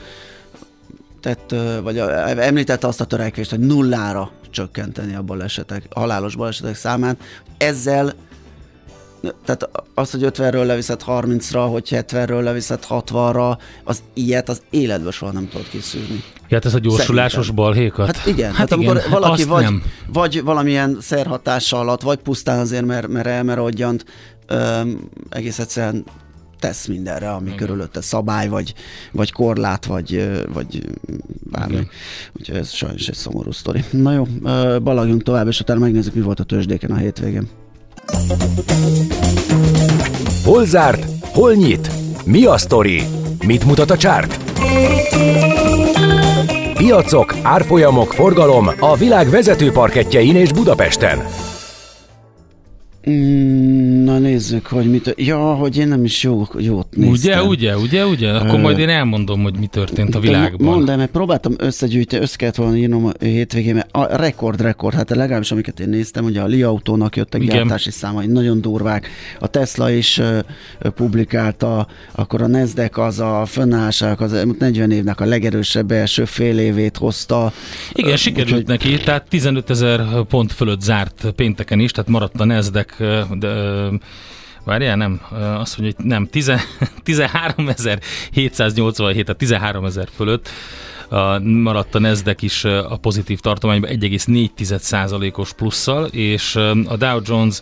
tett, 1.21 1.55
vagy 1.83 1.99
említette 2.39 2.87
azt 2.87 3.01
a 3.01 3.05
törekvést, 3.05 3.51
hogy 3.51 3.61
nullára 3.61 4.31
csökkenteni 4.51 5.15
a 5.15 5.23
balesetek, 5.23 5.83
halálos 5.95 6.37
balesetek 6.37 6.75
számát. 6.75 7.17
Ezzel 7.57 8.15
tehát 9.45 9.69
az, 9.95 10.11
hogy 10.11 10.25
50-ről 10.25 10.67
leviszed 10.67 11.01
30-ra, 11.07 11.67
hogy 11.71 11.89
70-ről 11.91 12.43
leviszed 12.43 12.85
60-ra, 12.89 13.59
az 13.85 14.03
ilyet 14.15 14.49
az 14.49 14.63
életben 14.71 15.13
soha 15.13 15.33
nem 15.33 15.49
tudod 15.49 15.69
kiszűrni. 15.69 16.23
Ja, 16.49 16.57
hát 16.57 16.65
ez 16.65 16.75
a 16.75 16.79
gyorsulásos 16.79 17.47
Szerintem. 17.47 17.65
balhékat? 17.65 18.17
Hát 18.17 18.27
igen, 18.27 18.49
hát, 18.49 18.57
hát 18.57 18.69
hát 18.69 18.79
igen, 18.79 18.91
amikor 18.91 19.11
valaki 19.11 19.41
azt 19.41 19.51
vagy, 19.51 19.63
nem. 19.63 19.83
vagy 20.13 20.43
valamilyen 20.43 20.99
szerhatása 21.01 21.79
alatt, 21.79 22.03
vagy 22.03 22.19
pusztán 22.19 22.59
azért, 22.59 22.85
mert, 22.85 23.09
mert 23.09 23.27
elmerodjant, 23.27 24.05
öm, 24.47 25.09
egész 25.31 25.59
egyszerűen 25.59 26.05
tesz 26.59 26.87
mindenre, 26.87 27.31
ami 27.31 27.55
körülötte 27.55 28.01
szabály, 28.01 28.49
vagy, 28.49 28.75
vagy 29.13 29.33
korlát, 29.33 29.85
vagy, 29.85 30.31
vagy 30.53 30.83
bármi. 31.51 31.73
Igen. 31.73 31.89
Úgyhogy 32.39 32.57
ez 32.57 32.71
sajnos 32.71 33.09
egy 33.09 33.15
szomorú 33.15 33.51
sztori. 33.51 33.85
Na 33.91 34.13
jó, 34.13 34.27
balagjunk 34.83 35.23
tovább, 35.23 35.47
és 35.47 35.61
utána 35.61 35.81
megnézzük, 35.81 36.15
mi 36.15 36.21
volt 36.21 36.41
a 36.41 36.45
tőzsdéken 36.45 36.91
a 36.91 36.97
hétvégén. 36.97 37.49
Hol 40.45 40.65
zárt? 40.65 41.07
Hol 41.21 41.55
nyit? 41.55 41.91
Mi 42.25 42.45
a 42.45 42.59
sztori? 42.59 43.03
Mit 43.47 43.65
mutat 43.65 43.91
a 43.91 43.97
csárt? 43.97 44.39
Piacok, 46.75 47.37
árfolyamok, 47.43 48.13
forgalom 48.13 48.71
a 48.81 48.97
világ 48.97 49.29
vezető 49.29 49.71
parketjein 49.71 50.37
és 50.37 50.53
Budapesten. 50.53 51.19
Na 54.05 54.19
nézzük, 54.19 54.67
hogy 54.67 54.91
mit... 54.91 55.15
Ja, 55.17 55.55
hogy 55.55 55.77
én 55.77 55.89
nem 55.89 56.05
is 56.05 56.23
jó, 56.23 56.47
jót 56.59 56.87
néztem. 56.97 57.11
Ugye, 57.13 57.43
ugye, 57.43 57.77
ugye, 57.77 58.07
ugye? 58.07 58.31
Akkor 58.33 58.61
majd 58.61 58.79
én 58.79 58.89
elmondom, 58.89 59.43
hogy 59.43 59.59
mi 59.59 59.67
történt 59.67 60.15
a 60.15 60.19
De 60.21 60.27
világban. 60.27 60.67
Mondd 60.75 60.91
el, 60.91 60.97
mert 60.97 61.11
próbáltam 61.11 61.53
összegyűjteni, 61.59 62.23
össze 62.23 62.37
kellett 62.37 62.55
volna 62.55 62.77
írnom 62.77 63.05
a 63.07 63.11
hétvégén, 63.25 63.75
mert 63.75 63.89
a 63.93 64.17
rekord, 64.17 64.61
rekord, 64.61 64.95
hát 64.95 65.11
legalábbis 65.11 65.51
amiket 65.53 65.81
én 65.81 65.89
néztem, 65.89 66.25
ugye 66.25 66.41
a 66.41 66.47
Li 66.47 66.63
autónak 66.63 67.17
jöttek 67.17 67.43
Igen. 67.43 67.57
gyártási 67.57 67.91
számai, 67.91 68.27
nagyon 68.27 68.61
durvák, 68.61 69.09
a 69.39 69.47
Tesla 69.47 69.91
is 69.91 70.19
ö, 70.19 70.39
ö, 70.79 70.89
publikálta, 70.91 71.87
akkor 72.13 72.43
a 72.43 72.47
Nasdaq 72.47 73.01
az 73.03 73.21
a 73.21 73.45
fönnállásák 73.47 74.21
az 74.21 74.33
elmúlt 74.33 74.59
40 74.59 74.91
évnek 74.91 75.21
a 75.21 75.25
legerősebb 75.25 75.91
első 75.91 76.25
fél 76.25 76.59
évét 76.59 76.97
hozta. 76.97 77.53
Igen, 77.93 78.13
Ö, 78.13 78.17
sikerült 78.17 78.51
úgyhogy- 78.51 78.67
neki, 78.67 78.97
tehát 79.05 79.29
15 79.29 79.71
ezer 79.71 80.01
pont 80.29 80.53
fölött 80.53 80.81
zárt 80.81 81.33
pénteken 81.37 81.81
is, 81.81 81.91
tehát 81.91 82.11
maradt 82.11 82.41
a 82.41 82.45
Nasdaq, 82.45 82.93
de, 83.33 83.89
várjál, 84.65 84.97
nem, 84.97 85.21
azt 85.31 85.79
mondja, 85.79 85.97
hogy 85.97 86.07
nem, 86.07 86.27
10 86.27 86.53
13.787, 87.05 89.13
tehát 89.13 89.37
13 89.37 89.85
ezer 89.85 90.09
fölött 90.15 90.49
a, 91.09 91.39
maradt 91.39 91.95
a 91.95 91.99
Nasdaq 91.99 92.45
is 92.45 92.65
a 92.65 92.97
pozitív 92.97 93.41
tartományban 93.41 93.91
1,4%-os 93.91 95.53
plusszal, 95.53 96.07
és 96.07 96.57
a 96.87 96.97
Dow 96.97 97.21
Jones 97.25 97.61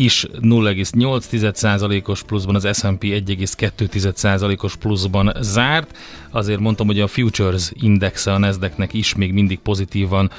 is 0.00 0.26
0,8%-os 0.40 2.22
pluszban, 2.22 2.54
az 2.54 2.68
S&P 2.72 3.02
1,2%-os 3.02 4.76
pluszban 4.76 5.32
zárt. 5.40 5.96
Azért 6.30 6.60
mondtam, 6.60 6.86
hogy 6.86 7.00
a 7.00 7.06
Futures 7.06 7.70
indexe 7.74 8.32
a 8.32 8.38
Nasdaqnek 8.38 8.92
is 8.92 9.14
még 9.14 9.32
mindig 9.32 9.58
pozitívan 9.58 10.30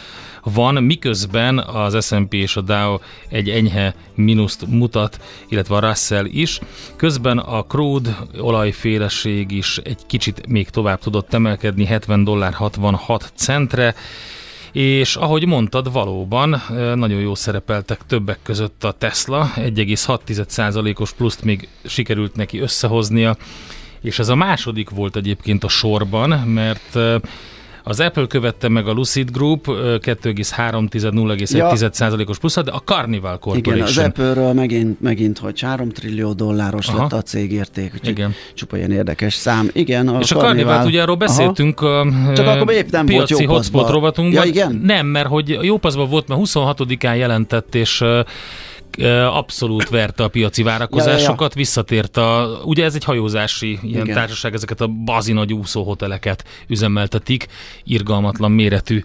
van, 0.43 0.83
miközben 0.83 1.59
az 1.59 2.05
S&P 2.05 2.33
és 2.33 2.55
a 2.55 2.61
Dow 2.61 2.97
egy 3.29 3.49
enyhe 3.49 3.95
mínuszt 4.15 4.65
mutat, 4.67 5.21
illetve 5.49 5.75
a 5.75 5.79
Russell 5.79 6.25
is. 6.25 6.59
Közben 6.95 7.37
a 7.37 7.63
crude 7.63 8.17
olajféleség 8.39 9.51
is 9.51 9.77
egy 9.77 10.05
kicsit 10.07 10.47
még 10.47 10.69
tovább 10.69 10.99
tudott 10.99 11.33
emelkedni 11.33 11.85
70 11.85 12.23
dollár 12.23 12.53
66 12.53 13.31
centre, 13.35 13.95
és 14.71 15.15
ahogy 15.15 15.45
mondtad, 15.45 15.91
valóban 15.91 16.61
nagyon 16.95 17.19
jó 17.19 17.35
szerepeltek 17.35 17.99
többek 18.07 18.39
között 18.43 18.83
a 18.83 18.91
Tesla, 18.91 19.51
1,6%-os 19.55 21.13
pluszt 21.13 21.43
még 21.43 21.67
sikerült 21.85 22.35
neki 22.35 22.59
összehoznia, 22.59 23.37
és 24.01 24.19
ez 24.19 24.29
a 24.29 24.35
második 24.35 24.89
volt 24.89 25.15
egyébként 25.15 25.63
a 25.63 25.67
sorban, 25.67 26.29
mert 26.29 26.99
az 27.83 27.99
Apple 27.99 28.27
követte 28.27 28.69
meg 28.69 28.87
a 28.87 28.91
Lucid 28.91 29.31
Group 29.31 29.67
ö, 29.67 29.95
2,3-0,1%-os 29.99 32.39
pluszat, 32.39 32.65
de 32.65 32.71
a 32.71 32.79
Carnival 32.79 33.39
Corporation. 33.39 33.75
Igen, 33.75 33.87
az 33.87 33.97
Apple-ről 33.97 34.53
megint, 34.53 35.01
megint, 35.01 35.37
hogy 35.37 35.61
3 35.61 35.89
trillió 35.89 36.33
dolláros 36.33 36.87
Aha. 36.87 37.01
lett 37.01 37.13
a 37.13 37.21
cégérték, 37.21 37.91
úgyhogy 37.93 38.09
Igen. 38.09 38.33
csupa 38.53 38.77
ilyen 38.77 38.91
érdekes 38.91 39.33
szám. 39.33 39.69
Igen, 39.73 40.07
a 40.07 40.19
És 40.19 40.31
a 40.31 40.37
Carnival, 40.37 40.85
ugye 40.85 41.01
arról 41.01 41.15
beszéltünk 41.15 41.81
a 41.81 42.07
Csak 42.35 42.47
akkor 42.47 42.73
épp 42.73 42.89
nem 42.89 43.05
volt 43.05 43.27
piaci 43.27 43.43
jó 43.43 43.49
hotspot 43.49 43.89
rovatunkban. 43.89 44.43
Ja, 44.43 44.49
igen? 44.49 44.81
Nem, 44.83 45.05
mert 45.05 45.27
hogy 45.27 45.57
jó 45.61 45.77
paszban 45.77 46.09
volt, 46.09 46.27
mert 46.27 46.41
26-án 46.43 47.17
jelentett, 47.17 47.75
és 47.75 48.03
abszolút 49.31 49.89
verte 49.89 50.23
a 50.23 50.27
piaci 50.27 50.63
várakozásokat, 50.63 51.53
visszatért 51.53 52.17
a, 52.17 52.61
ugye 52.63 52.83
ez 52.83 52.95
egy 52.95 53.03
hajózási 53.03 53.79
ilyen 53.83 54.03
Igen. 54.03 54.15
Társaság, 54.15 54.53
ezeket 54.53 54.81
a 54.81 54.87
bazi 54.87 55.33
nagy 55.33 55.53
úszóhoteleket 55.53 56.43
üzemeltetik, 56.67 57.47
irgalmatlan 57.83 58.51
méretű 58.51 59.03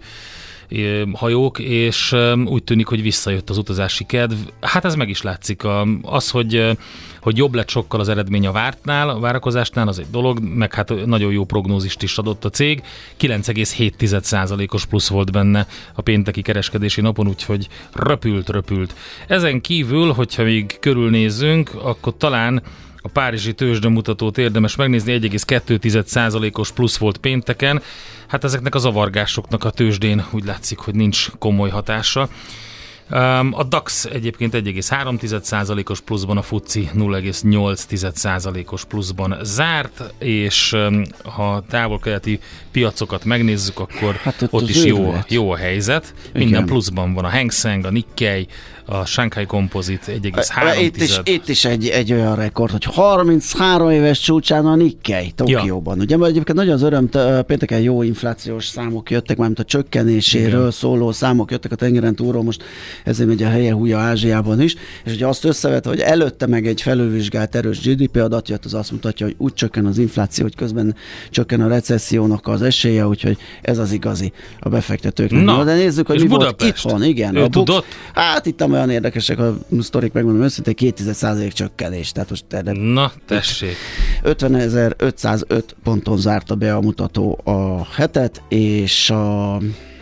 hajók, 1.12 1.58
és 1.58 2.14
úgy 2.44 2.64
tűnik, 2.64 2.86
hogy 2.86 3.02
visszajött 3.02 3.50
az 3.50 3.58
utazási 3.58 4.04
kedv. 4.04 4.36
Hát 4.60 4.84
ez 4.84 4.94
meg 4.94 5.08
is 5.08 5.22
látszik. 5.22 5.62
Az, 6.02 6.30
hogy, 6.30 6.76
hogy 7.20 7.36
jobb 7.36 7.54
lett 7.54 7.68
sokkal 7.68 8.00
az 8.00 8.08
eredmény 8.08 8.46
a 8.46 8.52
vártnál, 8.52 9.08
a 9.08 9.18
várakozásnál, 9.18 9.88
az 9.88 9.98
egy 9.98 10.10
dolog, 10.10 10.40
meg 10.40 10.74
hát 10.74 11.06
nagyon 11.06 11.32
jó 11.32 11.44
prognózist 11.44 12.02
is 12.02 12.18
adott 12.18 12.44
a 12.44 12.50
cég. 12.50 12.82
9,7%-os 13.20 14.86
plusz 14.86 15.08
volt 15.08 15.32
benne 15.32 15.66
a 15.94 16.02
pénteki 16.02 16.42
kereskedési 16.42 17.00
napon, 17.00 17.28
úgyhogy 17.28 17.68
röpült, 17.92 18.48
röpült. 18.48 18.94
Ezen 19.26 19.60
kívül, 19.60 20.12
hogyha 20.12 20.42
még 20.42 20.76
körülnézzünk, 20.80 21.70
akkor 21.82 22.16
talán 22.16 22.62
a 23.06 23.10
párizsi 23.12 23.54
tőzsdemutatót 23.54 24.38
érdemes 24.38 24.76
megnézni, 24.76 25.18
1,2%-os 25.20 26.72
plusz 26.72 26.96
volt 26.96 27.16
pénteken. 27.18 27.82
Hát 28.26 28.44
ezeknek 28.44 28.74
a 28.74 28.78
zavargásoknak 28.78 29.64
a 29.64 29.70
tőzsdén 29.70 30.24
úgy 30.30 30.44
látszik, 30.44 30.78
hogy 30.78 30.94
nincs 30.94 31.30
komoly 31.38 31.70
hatása. 31.70 32.28
A 33.50 33.64
DAX 33.68 34.04
egyébként 34.04 34.54
1,3%-os 34.54 36.00
pluszban, 36.00 36.36
a 36.36 36.42
FUCI 36.42 36.90
0,8%-os 36.94 38.84
pluszban 38.84 39.36
zárt, 39.42 40.14
és 40.18 40.76
ha 41.24 41.64
távol-keleti 41.68 42.40
piacokat 42.70 43.24
megnézzük, 43.24 43.78
akkor 43.78 44.14
Hát 44.14 44.42
ott 44.42 44.52
ott, 44.52 44.68
is 44.68 44.84
jó, 44.84 45.14
jó 45.28 45.50
a 45.50 45.56
helyzet. 45.56 46.14
Minden 46.32 46.48
Igen. 46.48 46.66
pluszban 46.66 47.14
van 47.14 47.24
a 47.24 47.30
Hang 47.30 47.52
Seng, 47.52 47.84
a 47.84 47.90
Nikkei, 47.90 48.46
a 48.88 49.04
Shanghai 49.04 49.46
Composite 49.46 50.12
1,3%. 50.12 50.78
Itt 50.80 50.96
is, 50.96 51.20
itt 51.24 51.48
is 51.48 51.64
egy, 51.64 51.88
egy 51.88 52.12
olyan 52.12 52.36
rekord, 52.36 52.72
hogy 52.72 52.84
33 52.84 53.90
éves 53.90 54.20
csúcsán 54.20 54.66
a 54.66 54.74
Nikkei 54.74 55.30
Tokióban. 55.30 55.96
Ja. 55.96 56.02
Ugye 56.02 56.16
mert 56.16 56.30
egyébként 56.30 56.58
nagyon 56.58 56.74
az 56.74 56.82
öröm, 56.82 57.08
pénteken 57.46 57.80
jó 57.80 58.02
inflációs 58.02 58.66
számok 58.66 59.10
jöttek, 59.10 59.36
mármint 59.36 59.58
a 59.58 59.64
csökkenéséről 59.64 60.60
Igen. 60.60 60.70
szóló 60.70 61.12
számok 61.12 61.50
jöttek 61.50 61.72
a 61.72 61.74
tengeren 61.74 62.14
túlról, 62.14 62.42
most 62.42 62.62
ezért 63.04 63.28
megy 63.28 63.42
a 63.42 63.48
helye 63.48 63.72
húja 63.72 63.98
Ázsiában 63.98 64.60
is, 64.60 64.74
és 65.04 65.12
ugye 65.12 65.26
azt 65.26 65.44
összevetve, 65.44 65.90
hogy 65.90 66.00
előtte 66.00 66.46
meg 66.46 66.66
egy 66.66 66.82
felülvizsgált 66.82 67.54
erős 67.54 67.80
GDP 67.80 68.16
adat 68.16 68.48
jött, 68.48 68.64
az 68.64 68.74
azt 68.74 68.90
mutatja, 68.92 69.26
hogy 69.26 69.34
úgy 69.38 69.54
csökken 69.54 69.86
az 69.86 69.98
infláció, 69.98 70.44
hogy 70.44 70.54
közben 70.54 70.94
csökken 71.30 71.60
a 71.60 71.68
recessziónak 71.68 72.46
az 72.46 72.62
esélye, 72.62 73.06
úgyhogy 73.06 73.36
ez 73.62 73.78
az 73.78 73.92
igazi 73.92 74.32
a 74.60 74.68
befektetőknek. 74.68 75.44
Na, 75.44 75.56
Na, 75.56 75.64
de 75.64 75.74
nézzük, 75.74 76.06
hogy 76.06 76.20
mi 76.20 76.26
volt 76.26 76.40
Budapest? 76.40 76.84
itthon. 76.84 77.02
Igen, 77.04 77.36
Ő 77.36 77.38
a 77.38 77.48
Bux- 77.48 77.66
tudott? 77.66 77.84
Hát 78.14 78.46
itt 78.46 78.60
olyan 78.76 78.90
érdekesek 78.90 79.38
a 79.38 79.58
sztorik, 79.80 80.12
megmondom 80.12 80.42
őszintén, 80.42 80.92
200% 80.96 81.52
csökkenés. 81.52 82.12
Tehát 82.12 82.30
most 82.30 82.44
erre 82.48 82.72
Na, 82.72 83.12
tessék. 83.26 83.76
50.505 84.22 85.62
ponton 85.82 86.18
zárta 86.18 86.54
be 86.54 86.74
a 86.74 86.80
mutató 86.80 87.40
a 87.44 87.86
hetet, 87.94 88.42
és 88.48 89.10
a, 89.10 89.56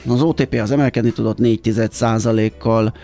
az 0.06 0.22
OTP 0.22 0.54
az 0.54 0.70
emelkedni 0.70 1.12
tudott 1.12 1.38
4 1.38 1.60
kal 2.58 2.94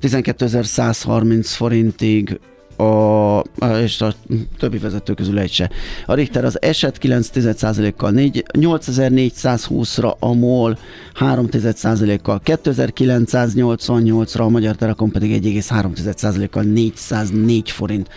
12.130 0.00 1.44
forintig 1.44 2.40
a, 2.78 3.44
és 3.82 4.00
a 4.00 4.14
többi 4.58 4.78
vezető 4.78 5.14
közül 5.14 5.38
egy 5.38 5.50
se. 5.50 5.70
A 6.06 6.14
Richter 6.14 6.44
az 6.44 6.62
eset 6.62 6.98
9,1%-kal 7.02 8.10
4, 8.10 8.44
8420-ra, 8.52 10.18
a 10.18 10.32
MOL 10.32 10.78
3,1%-kal 11.18 12.40
2988-ra, 12.44 14.40
a 14.40 14.48
Magyar 14.48 14.76
Telekom 14.76 15.10
pedig 15.10 15.44
1,3%-kal 15.44 16.62
404 16.62 17.70
forint 17.70 18.08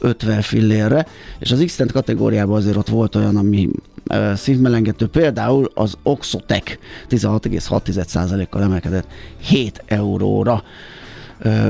50 0.00 0.40
fillérre, 0.40 1.06
és 1.38 1.50
az 1.50 1.62
x 1.64 1.80
kategóriában 1.92 2.56
azért 2.56 2.76
ott 2.76 2.88
volt 2.88 3.14
olyan, 3.14 3.36
ami 3.36 3.68
e, 4.06 4.36
szívmelengető, 4.36 5.06
például 5.06 5.70
az 5.74 5.94
Oxotec 6.02 6.78
16,6%-kal 7.08 8.62
emelkedett 8.62 9.06
7 9.40 9.82
euróra 9.86 10.62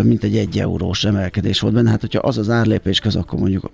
mint 0.03 0.25
egy 0.25 0.37
egy 0.37 0.59
eurós 0.59 1.05
emelkedés 1.05 1.61
volt 1.61 1.75
benne. 1.75 1.91
Hát, 1.91 2.01
hogyha 2.01 2.19
az 2.19 2.39
az 2.39 2.51
árlépés 2.51 3.01
köz, 3.01 3.17
akkor 3.17 3.39
mondjuk 3.39 3.71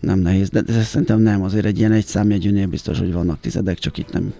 nem 0.00 0.18
nehéz, 0.18 0.50
de, 0.50 0.60
de 0.60 0.82
szerintem 0.82 1.20
nem, 1.20 1.42
azért 1.42 1.64
egy 1.64 1.78
ilyen 1.78 1.92
egy 1.92 2.06
számjegyűnél 2.06 2.66
biztos, 2.66 2.98
hogy 2.98 3.12
vannak 3.12 3.40
tizedek, 3.40 3.78
csak 3.78 3.98
itt 3.98 4.12
nem 4.12 4.32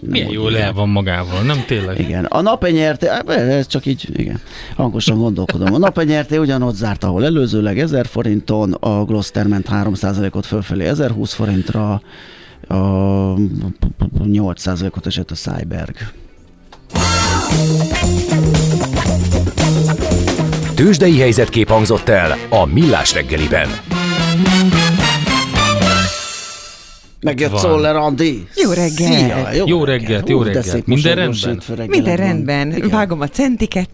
nem 0.00 0.10
Milyen 0.10 0.30
jól 0.30 0.56
el 0.56 0.72
van 0.72 0.88
magával, 0.88 1.42
nem 1.42 1.64
tényleg? 1.66 1.98
Igen. 1.98 2.24
A 2.24 2.40
napenyerté, 2.40 3.06
ez 3.26 3.66
csak 3.66 3.86
így, 3.86 4.08
igen, 4.12 4.40
hangosan 4.76 5.18
gondolkodom. 5.18 5.74
A 5.74 5.78
napenyerté 5.78 6.36
ugyanott 6.36 6.74
zárt, 6.74 7.04
ahol 7.04 7.24
előzőleg 7.24 7.78
1000 7.78 8.06
forinton, 8.06 8.72
a 8.72 9.04
Gloster 9.04 9.46
ment 9.46 9.68
3%-ot 9.70 10.46
fölfelé 10.46 10.86
1020 10.86 11.32
forintra, 11.32 12.02
a 12.68 12.74
8%-ot 14.18 15.06
esett 15.06 15.30
a 15.30 15.34
Cyberg. 15.34 15.96
Tőzsdei 20.78 21.18
helyzetkép 21.18 21.68
hangzott 21.68 22.08
el 22.08 22.36
a 22.48 22.66
Millás 22.66 23.14
reggeliben. 23.14 23.68
Megjött 27.20 27.56
Szoller 27.56 27.96
Andi. 27.96 28.46
Jó 28.54 28.70
reggelt. 28.70 29.12
Szia, 29.12 29.52
jó, 29.52 29.66
jó 29.66 29.84
reggelt, 29.84 30.28
jó 30.28 30.42
reggelt. 30.42 30.86
Minden 30.86 31.14
rendben? 31.14 31.62
Minden 31.86 32.16
rendben. 32.16 32.76
Igen. 32.76 32.88
Vágom 32.88 33.20
a 33.20 33.28
centiket. 33.28 33.88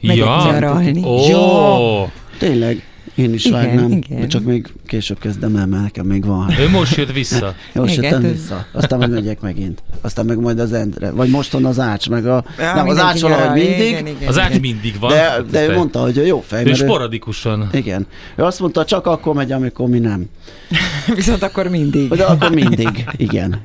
Megyek 0.00 0.24
ja. 0.24 0.42
nyaralni. 0.44 1.02
Ó, 1.04 1.28
ja. 1.28 2.12
Tényleg. 2.38 2.82
Én 3.16 3.34
is 3.34 3.44
igen, 3.44 3.58
vágnám, 3.58 3.90
igen. 3.90 4.28
csak 4.28 4.44
még 4.44 4.72
később 4.86 5.18
kezdem 5.18 5.56
el, 5.56 5.66
mert 5.66 5.82
nekem 5.82 6.06
még 6.06 6.24
van. 6.24 6.54
Ő 6.60 6.68
most 6.68 6.96
jött 6.96 7.12
vissza. 7.12 7.54
most 7.74 7.96
jöttem 7.96 8.22
vissza. 8.22 8.66
Aztán 8.72 8.98
meg 8.98 9.10
megyek 9.10 9.40
megint. 9.40 9.82
Aztán 10.00 10.26
meg 10.26 10.38
majd 10.38 10.58
az 10.58 10.72
Endre. 10.72 11.10
Vagy 11.10 11.30
moston 11.30 11.64
az 11.64 11.78
Ács, 11.78 12.08
meg 12.08 12.26
a... 12.26 12.44
Ja, 12.58 12.74
nem, 12.74 12.88
az 12.88 12.98
Ács 12.98 13.20
valahogy 13.20 13.62
mindig. 13.62 13.88
Igen, 13.88 14.06
igen, 14.06 14.28
az 14.28 14.38
Ács 14.38 14.60
mindig 14.60 14.98
van. 15.00 15.10
De, 15.10 15.42
de 15.50 15.68
ő 15.68 15.74
mondta, 15.74 16.00
hogy 16.00 16.26
jó 16.26 16.40
fej. 16.40 16.66
Ő 16.66 16.74
sporadikusan. 16.74 17.68
Igen. 17.72 18.06
Ő 18.36 18.42
azt 18.42 18.60
mondta, 18.60 18.84
csak 18.84 19.06
akkor 19.06 19.34
megy, 19.34 19.52
amikor 19.52 19.88
mi 19.88 19.98
nem. 19.98 20.26
Viszont 21.14 21.42
akkor 21.42 21.68
mindig. 21.68 22.08
De 22.08 22.24
akkor 22.24 22.50
mindig, 22.50 23.04
igen. 23.16 23.60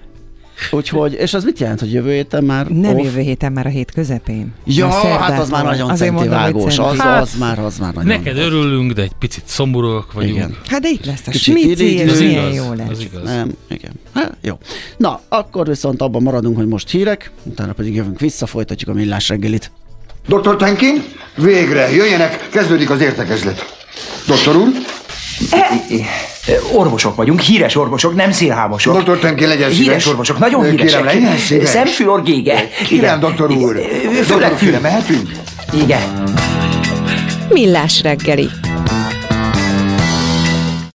Úgyhogy, 0.71 1.13
és 1.13 1.34
az 1.34 1.43
mit 1.43 1.60
jelent, 1.60 1.80
hogy 1.80 1.93
jövő 1.93 2.12
héten 2.12 2.43
már 2.43 2.67
Nem 2.67 2.95
off? 2.95 3.04
jövő 3.04 3.19
héten, 3.19 3.52
már 3.52 3.65
a 3.65 3.69
hét 3.69 3.91
közepén. 3.91 4.54
Ja, 4.65 4.89
hát 4.89 5.39
az 5.39 5.50
már 5.50 5.63
nagyon 5.63 5.95
centivágós, 5.95 6.78
az, 6.78 6.97
hát, 6.97 7.21
az, 7.21 7.36
már, 7.39 7.60
az 7.60 7.78
már 7.78 7.93
nagyon 7.93 8.17
Neked 8.17 8.36
volt. 8.36 8.47
örülünk, 8.47 8.91
de 8.91 9.02
egy 9.02 9.12
picit 9.19 9.43
szomorúak 9.45 10.13
vagyunk. 10.13 10.36
Igen. 10.36 10.58
Hát 10.67 10.82
de 10.82 10.89
itt 10.89 11.06
lesz 11.06 11.28
a 11.28 11.32
smici, 11.32 11.95
és 11.95 12.17
milyen 12.17 12.54
jó 12.54 12.74
lesz. 12.74 12.89
Az 12.89 13.00
igaz. 13.00 13.24
Nem, 13.24 13.52
igen. 13.69 13.91
Hát, 14.13 14.38
jó. 14.41 14.58
Na, 14.97 15.19
akkor 15.30 15.67
viszont 15.67 16.02
abban 16.02 16.21
maradunk, 16.21 16.56
hogy 16.58 16.67
most 16.67 16.89
hírek, 16.89 17.32
utána 17.43 17.74
pedig 17.74 17.95
jövünk 17.95 18.19
vissza, 18.19 18.45
folytatjuk 18.45 18.89
a 18.89 18.93
millás 18.93 19.30
reggelit. 19.30 19.71
Dr. 20.28 20.56
Tenkin, 20.56 21.04
végre, 21.36 21.91
jöjjenek, 21.91 22.50
kezdődik 22.50 22.89
az 22.89 23.02
értekezlet. 23.02 23.86
Doktor 24.28 24.56
úr? 24.56 24.67
Orvosok 26.73 27.15
vagyunk, 27.15 27.39
híres 27.39 27.75
orvosok, 27.75 28.15
nem 28.15 28.31
szélhámosok. 28.31 28.95
Doktor 28.95 29.17
Tenki, 29.17 29.45
legyen 29.45 29.69
szíves. 29.69 29.85
Híres 29.85 30.07
orvosok, 30.07 30.39
nagyon 30.39 30.63
híresek. 30.63 30.87
Kérem, 30.87 31.05
legyen 31.05 31.37
szíves. 31.37 31.69
Szemfülorgége. 31.69 32.69
Kérem, 32.87 33.19
doktor 33.19 33.51
úr. 33.51 33.81
Főleg 34.57 34.81
mehetünk? 34.81 35.31
Igen. 35.73 36.23
Millás 37.49 38.01
reggeli 38.01 38.49